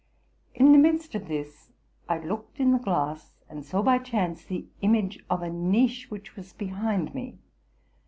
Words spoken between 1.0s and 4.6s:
of this I looked in the glass, and saw by chance